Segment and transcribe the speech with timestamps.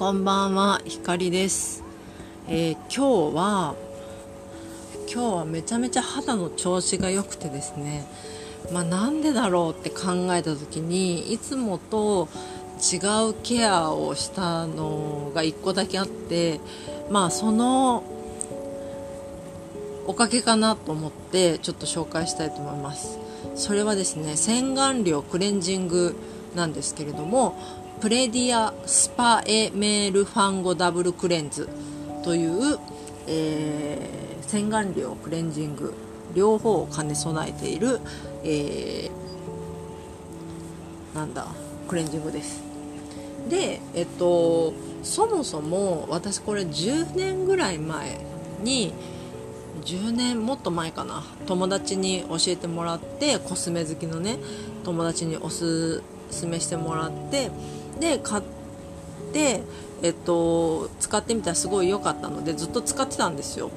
[0.00, 1.84] こんばんは、ひかりです、
[2.48, 3.74] えー、今日は
[5.12, 8.06] 今日はめちゃめちゃ肌の調子が良くてですね
[8.72, 12.30] まあ、なんでだろうって考えた時にいつもと
[12.80, 12.96] 違
[13.28, 16.60] うケアをしたのが1個だけあって
[17.10, 18.02] まあその
[20.06, 23.18] おかげかなと思ってちょっと紹介したいと思います。
[23.54, 26.16] それはですね洗顔料クレンジング
[26.54, 27.54] なんですけれども
[28.00, 31.68] プレディアスパエメールファンゴダブルクレンズ
[32.24, 32.78] という、
[33.26, 35.92] えー、洗顔料クレンジング
[36.34, 38.00] 両方を兼ね備えている、
[38.42, 41.46] えー、なんだ
[41.88, 42.62] クレンジングです。
[43.50, 48.18] でえっとそもそも私これ10年ぐらい前
[48.62, 48.94] に
[49.84, 54.38] 10年もっと前かな友達に教えてもらってコスメ好きのね
[54.84, 57.50] 友達におすすめしてもらって
[58.00, 58.42] で買っ
[59.32, 59.62] て
[60.02, 63.70] えっと使ってみたらすごい良かったのでずっと使ってたんですよ。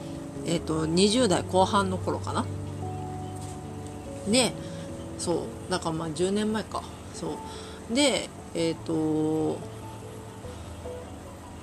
[0.46, 2.46] えっと20代後半の頃かな。
[4.30, 4.54] で
[5.20, 5.34] そ
[5.68, 6.82] うだからまあ10年前か。
[7.14, 7.38] そ
[7.92, 7.96] う。
[7.96, 9.58] でえっ、と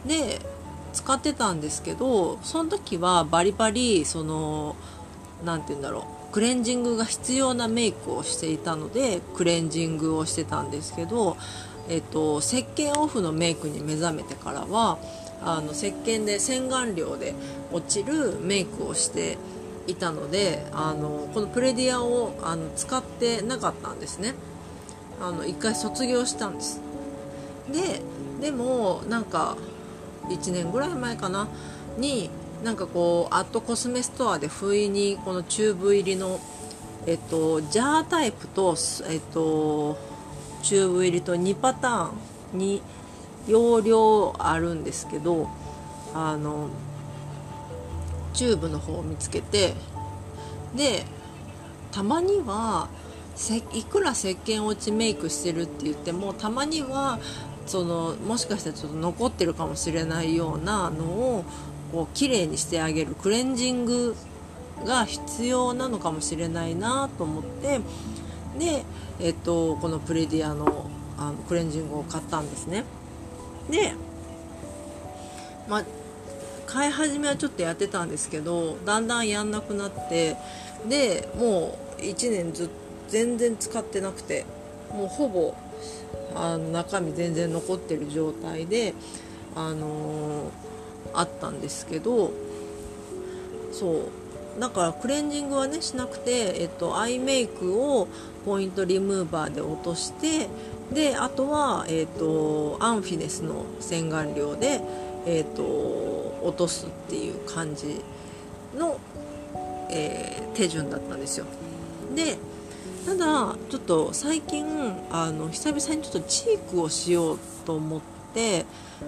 [0.06, 0.40] で
[0.92, 4.76] 使ってたんですけどその時はバリバリその
[5.44, 6.32] 何て言うんだろう。
[6.32, 11.36] クレンジングが必要なメイクをしていたのでクレンジングをしてたんですけど、
[11.90, 14.98] えっと、石鹸オフのメイクに目覚めてからは
[15.42, 17.34] あの石鹸で洗顔料で
[17.72, 19.38] 落ちるメイクをして
[19.88, 24.34] いたのであのこのプレディアをあの使ってなかったんですね。
[25.20, 26.80] あの1回卒業したんです。
[27.72, 28.00] で
[28.40, 29.56] でもなんか
[30.28, 31.48] 1年ぐらい前かな？
[31.98, 32.30] に
[32.62, 36.38] なんかこうアットコスメストアで不意にこのチューブ入りの
[37.06, 38.76] えっとジャータイプと
[39.08, 39.98] えっと
[40.62, 42.10] チューブ入りと2パター
[42.54, 42.82] ンに
[43.46, 45.48] 容量あるんですけど
[46.14, 46.68] あの
[48.34, 49.74] チューブの方を見つけて
[50.74, 51.04] で
[51.92, 52.88] たまには
[53.74, 57.18] いくら石鹸落ちメイクしてるって言ってもたまには
[57.66, 61.44] そのもしかしたらちょっと残ってるかもしれないようなのを
[61.92, 64.14] こう綺麗にしてあげるクレンジング
[64.84, 67.80] が必要なのかもしれないなと思って
[68.58, 68.84] で、
[69.20, 72.84] えっと、このプレディアのあのクレンジングを買ったんですね。
[73.68, 73.92] で、
[75.68, 75.84] まあ、
[76.66, 80.36] 買い始めはちょっとやってたんですけどだんだんやんなくなって
[80.88, 82.70] でもう1年ず
[83.08, 84.46] 全然使ってなくて
[84.92, 85.54] もうほぼ
[86.34, 88.94] あの中身全然残ってる状態で
[89.54, 90.50] あのー、
[91.12, 92.32] あったんですけど
[93.72, 94.29] そう。
[94.60, 98.08] だからクレンジングはねしなくて、えっと、アイメイクを
[98.44, 100.48] ポイントリムーバーで落として
[100.92, 104.80] であとは、えっと、アンフィネスの洗顔料で、
[105.26, 105.62] えっと
[106.42, 108.00] 落とすっていう感じ
[108.76, 108.98] の、
[109.90, 111.46] えー、手順だったんですよ。
[112.14, 112.38] で
[113.06, 114.66] ただちょっと最近
[115.10, 118.00] あの久々にちょっとチークをしようと思っ
[118.34, 118.66] て、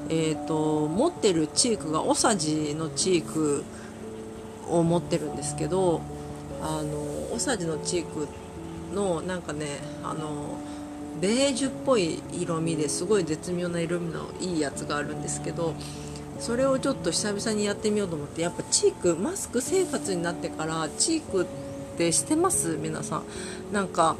[0.09, 3.65] えーと、持ってるチークがオサジのチーク
[4.69, 6.01] を持ってるんですけど
[6.63, 8.29] あのオサジのチーク
[8.95, 9.67] のなんかね
[10.05, 10.57] あの
[11.21, 15.75] ベージュっぽい色味ですごい絶妙な色味のいいやつがあるんですけど
[16.41, 21.47] それをちょっと久々にやってみようと思ってやっぱチークマスク生活になってからチークっ
[21.97, 22.77] てしてます？
[22.77, 23.23] 皆さん。
[23.73, 24.17] なんか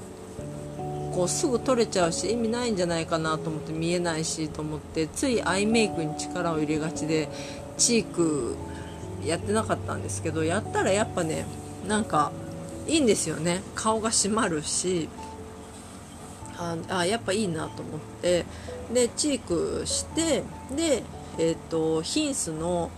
[1.13, 7.29] こうすぐ取れちゃうし意味ないんじゃないかなと思って見えないしと思ってついアイメイクに力を入れがちで
[7.77, 8.57] チーク
[9.25, 11.47] やってなかったんですけどやったらやっぱね
[11.87, 12.33] なんか
[12.87, 13.63] いいんですよね。
[13.75, 15.09] 顔が締まるし
[16.59, 18.45] ああやっぱいいなと思って
[18.93, 20.43] でチークして
[20.75, 21.03] で
[21.39, 22.91] えっ、ー、とヒンスの、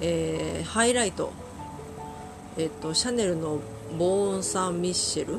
[0.00, 1.32] えー、ハイライト、
[2.58, 3.60] えっ、ー、とシャネルの
[3.98, 5.38] ボーン・サン・ミッシェル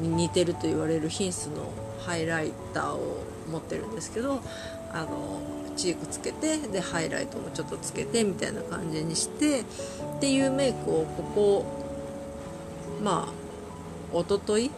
[0.00, 1.72] に似てると言われるヒンスの
[2.04, 4.40] ハイライターを持ってるんですけど
[4.92, 5.40] あの
[5.76, 9.64] チークつけてでハイライトもちょっとつけてみたいな感じにしてっ
[10.20, 11.66] ていうメイクをここ
[13.02, 13.32] まあ
[14.12, 14.70] おととい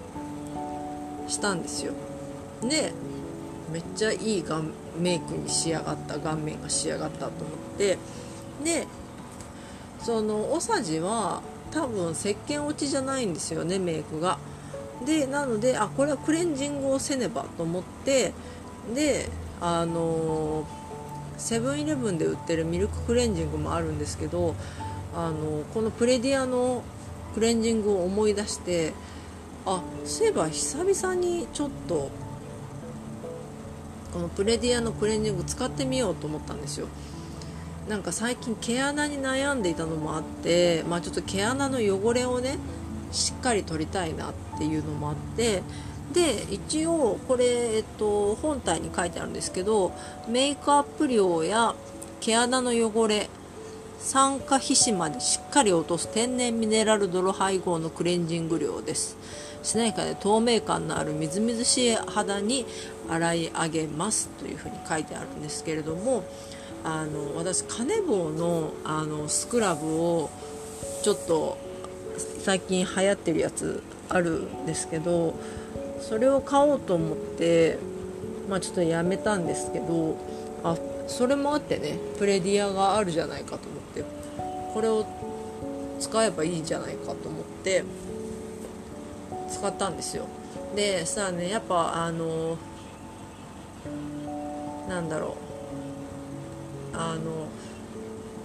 [1.29, 1.93] したんですよ。
[2.63, 2.93] で
[3.73, 4.63] めっちゃいい顔
[4.99, 7.31] メイクに仕上がった顔面が仕上がったと思
[7.77, 7.99] って
[8.65, 8.87] で
[10.03, 11.41] そのおさじは
[11.71, 14.39] 多分石鹸落ちじゃないんですよねメイクが。
[15.07, 18.35] でなのであこれはクレンジングをせねばと思って
[18.95, 19.31] で
[19.61, 20.65] あの
[21.37, 24.55] セブンイレブンで売ってるミルククレンジングもあるんですけど
[25.15, 26.83] あのこのプレディアの
[27.35, 28.93] クレンジングを思い出して
[29.67, 32.11] あそういえば久々にちょっと
[34.13, 36.89] このプレディアのクレンジング使ってみようと思ったんですよ。
[37.89, 42.57] なんか最近毛穴に悩んでいたのもあって、まあ、ちょっと毛穴の汚れをね
[43.11, 45.63] しっかり取りたいなっていうのもあって
[46.13, 49.93] で一応これ、えっと、本体に書いてあるんですけど
[50.29, 51.75] メイクアップ量や
[52.21, 53.29] 毛穴の汚れ
[53.99, 59.17] 酸化皮脂までしっかり落とす天然ミネラル泥配合のクレンジング量です。
[59.63, 62.65] しなやかで透明感のあるみずみずしい肌に
[63.09, 66.25] 洗い上げますというふうに書いてあるんですけれども
[66.83, 70.31] あの私カネボウのあのスクラブを
[71.03, 71.59] ちょっと
[72.43, 75.35] 最近流行ってるやつあるんですけど
[76.01, 77.79] それを買おうと思って
[78.49, 80.17] まあちょっとやめたんですけど
[80.65, 80.77] あ
[81.07, 84.05] それもあってねプレディアがあるじゃないかと思って
[84.75, 85.07] これを
[86.01, 87.85] 使えばいいんじゃないかと思って
[89.51, 90.27] 使ったんですよ。
[90.75, 92.57] でさあねやっぱあの
[94.89, 95.37] なんだろ
[96.93, 97.49] うあの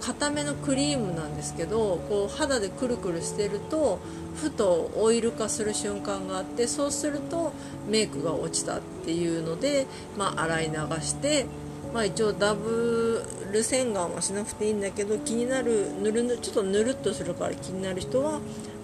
[0.06, 3.98] 固めのクリームなんですけどこう肌でくるくるしてると
[4.36, 7.52] ふとオイル化する瞬間があってそうすると
[7.88, 9.86] メイクが落ちたっていうので、
[10.16, 11.46] まあ、洗い流して
[11.94, 18.40] まあ、一応ダブル洗顔はしなくていいんだけど気になるぬるぬちょっとぬるっとするから気になる人は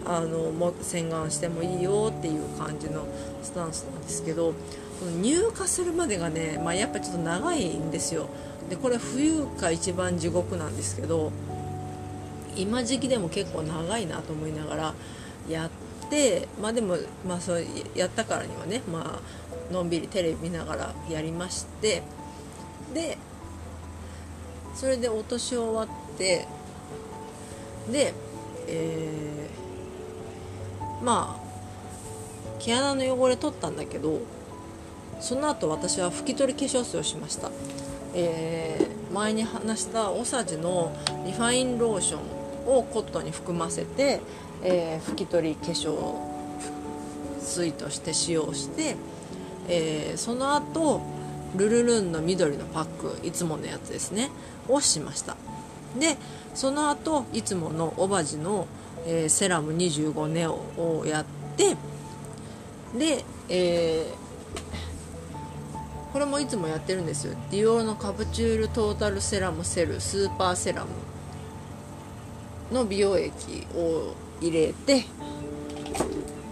[0.07, 3.07] あの洗顔してもいいよっていう感じの
[3.43, 4.55] スタンスなんですけど
[5.03, 8.29] この乳化するまでがね、まあ、やっぱちょっと長いんですよ。
[8.71, 11.33] でこれ冬が一番地獄なんですけど
[12.55, 14.95] 今時期でも結構長いなと思いながら
[15.49, 16.97] やってまあでも、
[17.27, 17.65] まあ、そう
[17.97, 19.21] やったからにはね、ま
[19.71, 22.05] あのんびりテレビ見ながらやりまして
[22.95, 23.19] で
[24.77, 26.47] それで落とし終わって
[27.91, 28.15] で
[28.69, 34.21] えー、まあ毛穴の汚れ取ったんだけど
[35.21, 37.51] その後私は拭き取り化粧水をしました、
[38.15, 40.93] えー、前に話したオサジの
[41.25, 44.21] リファインローションをコットンに含ませて、
[44.63, 46.33] えー、拭き取り化粧
[47.41, 48.97] 水として使用して、
[49.69, 51.03] えー、その後
[51.57, 52.85] ルルルンの緑のパッ
[53.21, 54.31] クいつものやつですね
[54.69, 55.37] をしました。
[55.99, 56.17] で
[56.55, 58.67] その後いつものオバジの、
[59.07, 61.25] えー、セラム25ネオをやっ
[61.57, 61.77] て
[62.99, 64.22] で、えー、
[66.13, 67.35] これもいつもやってるんですよ。
[67.51, 70.91] ディオールのカプチュールトータルセラムセルスーパーセラム
[72.71, 75.05] の美容液を入れて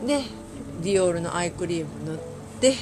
[0.07, 0.23] で
[0.83, 2.19] ディオールのアイクリーム塗っ
[2.61, 2.75] て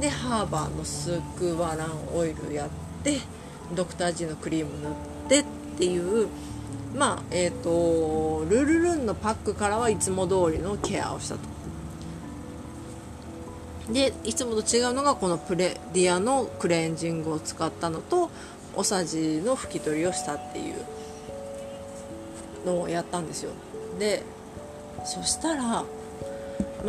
[0.00, 2.68] でハーバーのスクワランオイルやっ
[3.02, 3.18] て
[3.74, 5.44] ドクター G のクリーム塗ってっ
[5.78, 6.28] ていう
[6.96, 11.59] まあえっ、ー、とルルルンのパックからはいつも通りのケアをしたと。
[13.92, 18.30] でいつもと違うのがこのプレディアのクレンジングを使ったのと
[18.74, 20.74] おさじの拭き取りをしたっていう
[22.64, 23.52] のをやったんですよ。
[23.98, 24.22] で
[25.04, 25.86] そしたら、ま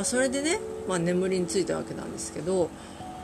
[0.02, 2.70] あ、それでね、まあ、眠りについたわけなんですけど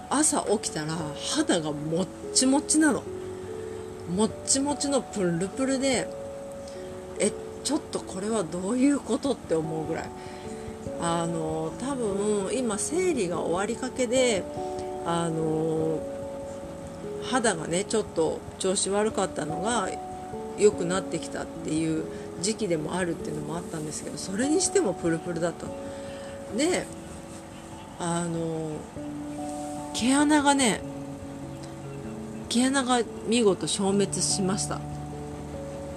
[0.10, 0.96] 朝起きたら
[1.36, 3.04] 肌がもっちもちなの。
[4.16, 6.08] もっちもちのプルプルで
[7.20, 7.32] え
[7.66, 10.10] ちょっとこれはどういうことって思うぐらい。
[11.02, 14.44] あの多分今生理が終わりかけで
[15.06, 16.00] あの
[17.24, 19.90] 肌がねちょっと調子悪かったのが
[20.57, 22.06] 良くなってきたっていう
[22.42, 25.68] 時期でもあるっていうのもあったんですけどそれにしてもプルプルだった
[26.57, 26.86] で
[28.00, 28.71] あの
[29.94, 30.81] 毛穴がね
[32.50, 34.80] 毛穴が見事消滅しました。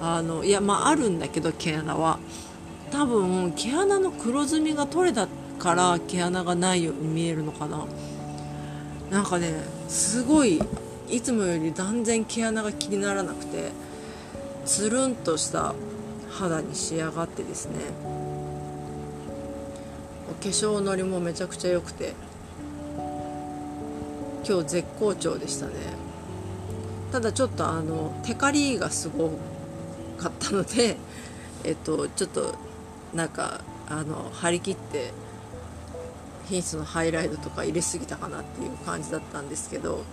[0.02, 2.18] あのいやまああるんだけど毛穴は。
[2.90, 5.28] 多分毛穴の黒ずみが取れた
[5.58, 7.86] から毛穴がないように見えるのかな。
[9.10, 9.52] なんかね
[9.88, 10.62] すごい
[11.08, 13.72] いつもより断然毛穴が気にならなくて
[14.64, 15.74] つるんとした
[16.30, 17.74] 肌に仕上がってですね。
[20.30, 22.14] お化粧のりもめちゃくちゃ良くて。
[24.48, 25.72] 今日絶好調でしたね。
[27.12, 29.30] ただちょっとあのテカリがすご
[30.16, 30.96] かったので
[31.62, 32.54] えっとちょっと
[33.14, 35.12] なんかあの張り切って
[36.48, 40.04] 品質のハイライトとか入れすぎたかなっていう感じだったんですけど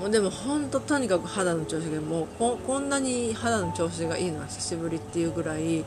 [0.00, 5.84] もうでも本当とにかく肌の調子がもうここんなに肌の調子がいいのは久しぶりっていうぐらい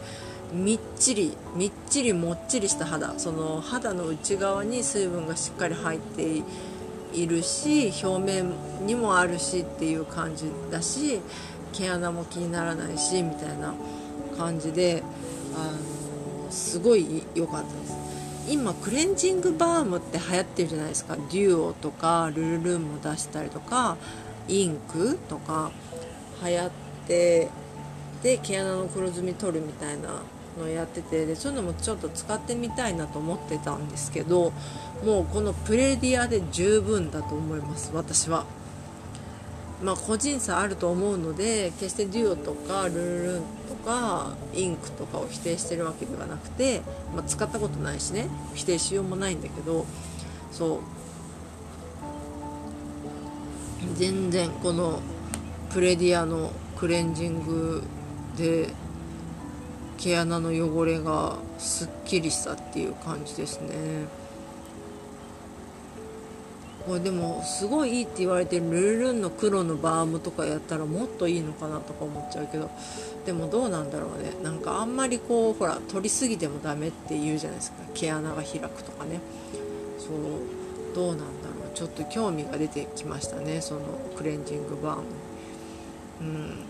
[0.53, 3.17] みっちりみっちりもっちりした肌。
[3.17, 6.43] その肌の内側に水分がしっかり入って
[7.13, 8.53] いるし表面
[8.85, 11.19] にもあるしっていう感じだし
[11.73, 13.73] 毛穴も気にならないしみたいな
[14.37, 15.03] 感じで
[15.55, 15.71] あ
[16.45, 18.03] のすごい良かったです
[18.49, 23.97] 今クレンジングバームって流行ってるじゃないですかデュオとかルルルンも出したりとか
[24.47, 25.71] インクとか
[26.43, 26.71] 流行っ
[27.07, 27.49] て
[28.21, 30.21] で毛穴の黒ずみ取るみたいな
[30.59, 34.51] のやっててでそういうのもちょっと使ってみたいなと思ってたんですけど
[35.05, 38.45] もうこのプレディアで十分だと思います私は。
[39.83, 46.81] まあ、個人差あると思うので決してデュオとかルルルンとかインクとかを否定してるわけではなくて、
[47.13, 49.85] まあ、使ったことないしね否定しようもないんだけど
[50.51, 50.79] そう。
[53.95, 55.01] 全然この
[55.71, 57.83] プレディアのクレンジング
[58.37, 58.69] で
[59.97, 63.75] 毛穴の汚れがすっきりしたっていう感じですね。
[66.85, 72.69] これでもすごいいいって言われてるルルンの黒のバームとかやったらもっといいのかなとか思っちゃうけど
[73.25, 74.33] でもどうなんだろうね。
[74.43, 77.77] なんかあんまりこうほら取りすぎてもダメって言うじゃないですか。
[77.93, 79.21] 毛穴が開くとかね。
[79.97, 80.13] そう
[80.93, 81.73] どうなんだろう。
[81.73, 83.61] ちょっと興味が出てきましたね。
[83.61, 83.81] その
[84.17, 85.03] クレンジングバーム。
[86.21, 86.65] うん。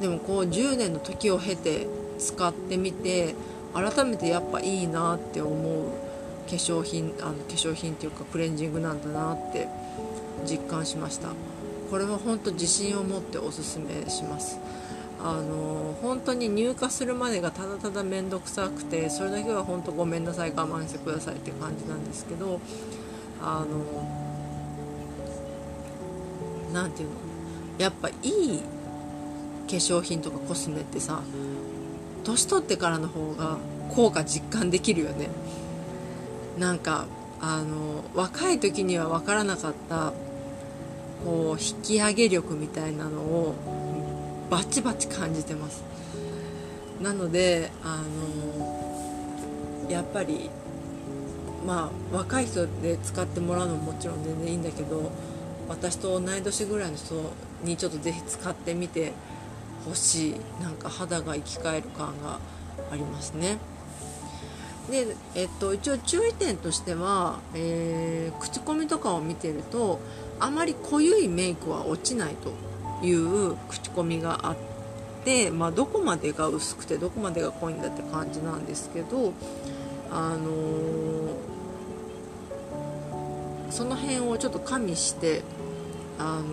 [0.00, 3.34] でもこう10年の時を経て使ってみて
[3.74, 6.07] 改めてやっぱいいなって思う
[6.48, 9.68] 化粧品あの化粧品っていうかクレンジングなんだなって
[10.48, 11.28] 実感しました。
[11.90, 14.58] これは本当自信を持っておすすめします。
[15.20, 22.60] あの本当に入荷するまでがただただ面倒くさくてそれだけは本当ごめんなさい我慢してくださいって感じなんですけど
[23.42, 23.84] あの
[26.72, 27.14] 何ていうの？
[27.78, 28.64] やっぱいい化
[29.72, 31.20] 粧品とかコスメってさ
[32.22, 33.58] 年取ってからの方が
[33.90, 35.30] 効果実感できるよね。
[36.58, 37.06] なんか
[37.40, 40.12] あの若い時には分からなかった
[41.24, 43.54] こう引き上げ力みたいなのを
[44.50, 45.84] バチバチ感じてます。
[47.00, 48.02] なのであ
[48.58, 50.50] のやっぱり
[51.64, 55.12] まあ若い人で使ってもらうのももちろん全然いいんだけど
[55.68, 57.14] 私と同い年ぐらいの人
[57.62, 59.12] にちょっとぜひ使ってみて
[59.84, 62.40] ほしいなんか肌が生き返る感が
[62.90, 63.58] ありますね。
[64.90, 70.00] で、えっと、一応注意点としては、えー、口コミとかを見てると
[70.40, 72.52] あまり濃ゆいメイクは落ちないと
[73.06, 74.56] いう口コミがあっ
[75.24, 79.34] て、まあ、どこまでが薄くてどこまでが濃いんだって感じなんですけど、
[80.10, 85.42] あのー、その辺をちょっと加味して、
[86.18, 86.44] あの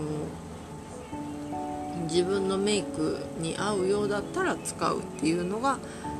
[2.02, 5.80] ー、自分のメイクに合うようだったら使うっていうのが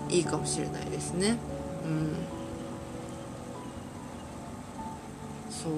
[0.10, 1.38] いいかもしれないですね。
[1.86, 2.28] うん。
[5.50, 5.72] そう。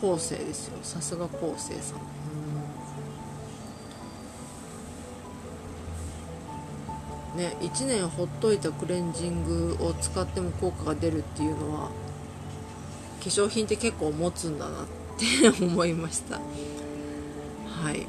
[0.00, 0.78] 後世ですよ。
[0.82, 1.98] さすが後世さん、
[7.34, 14.86] うん、ね1年ほっといたクレンジングを使っても効果が出るっていうのは化粧品って結構持つんだなっ
[15.18, 16.36] て思いました。
[16.36, 18.06] はい。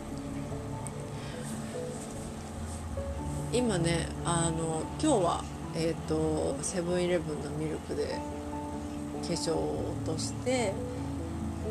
[3.51, 5.43] 今ねあの今日は
[5.75, 8.19] えっ、ー、とセブンイレブンのミルクで
[9.23, 10.73] 化粧を落として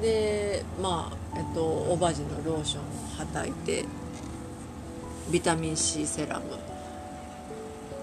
[0.02, 2.84] でまあえっ、ー、とオバジのローションを
[3.18, 3.84] はたいて
[5.30, 6.46] ビタミン C セラム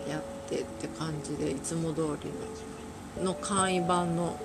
[0.10, 2.30] やってって感じでいつも通り
[3.22, 4.40] のの簡易版の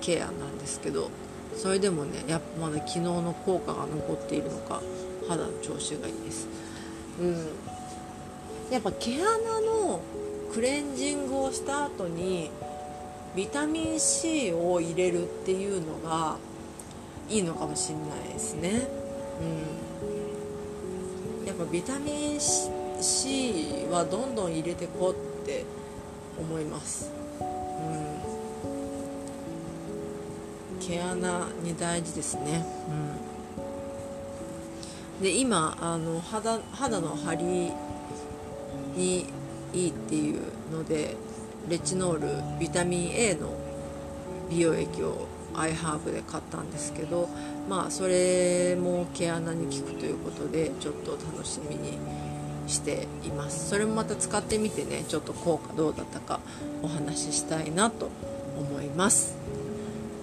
[0.00, 1.10] ケアなんですけど
[1.54, 4.80] それでもねやっぱまだ昨日の効果が残っているのか
[5.28, 6.48] 肌の調子がいいです。
[7.20, 7.46] うん。
[8.70, 10.00] やっぱ毛穴の
[10.52, 12.50] クレンジングをした後に
[13.34, 16.36] ビタミン C を入れるっていうのが
[17.28, 18.88] いいのかもしれないですね、
[21.40, 25.12] うん、やっぱビタミン C はどんどん入れてこう
[25.42, 25.64] って
[26.38, 27.44] 思います、う
[30.76, 32.64] ん、毛穴に大事ですね、
[35.18, 37.72] うん、で今あの肌肌の張り
[39.00, 39.26] に
[39.72, 40.40] いいっていう
[40.72, 41.16] ので
[41.68, 43.52] レチノールビタミン A の
[44.50, 47.28] 美容液をアイハーブで買ったんですけど
[47.68, 51.98] まあそれも毛穴に効くということでちょっと楽しみに
[52.66, 53.68] しています。
[53.68, 56.38] それもまた使ってみてねちょっと効果どうだったか
[56.82, 58.10] お話ししたいなと
[58.56, 59.34] 思います。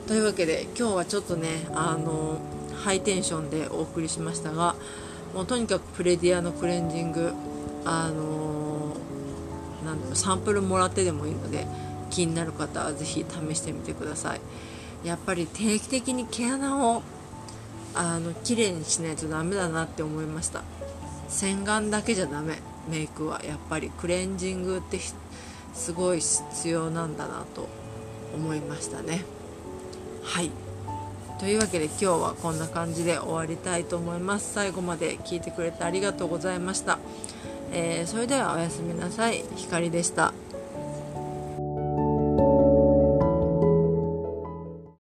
[0.07, 2.37] というわけで今日はちょっとねあの
[2.83, 4.75] ハイテンションでお送りしましたが
[5.33, 7.33] もうとにかくプレディアのクレンジング
[7.83, 8.56] あの
[10.05, 11.67] のサンプルもらってでもいいので
[12.09, 14.41] 気になる方は是非試してみてください。
[15.03, 17.03] やっぱり定期的に毛穴を
[17.93, 20.63] あの綺麗にしないとダメだなって思いました。
[21.29, 22.59] 洗顔だけじゃダメ。
[22.89, 23.43] メイクは。
[23.43, 24.99] やっぱりクレンジングって
[25.73, 27.67] すごい必要なんだなと
[28.33, 29.25] 思いましたね。
[30.23, 30.51] はい。
[31.39, 34.53] というわけで今日はこんな感じで終わりたいと思います。
[34.53, 36.97] 最後まで聞いてくれてありがとうございました。
[37.71, 39.43] えー、それではおやすみなさい。
[39.55, 40.33] ひかりでした。